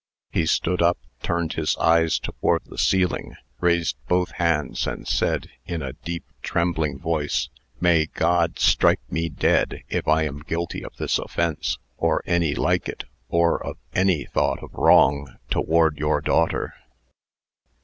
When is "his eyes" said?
1.53-2.17